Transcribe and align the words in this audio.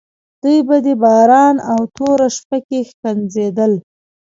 دوی 0.41 0.59
په 0.67 0.75
دې 0.85 0.93
باران 1.03 1.55
او 1.71 1.79
توره 1.95 2.27
شپه 2.37 2.57
کې 2.67 2.79
جنګېدل. 3.01 3.73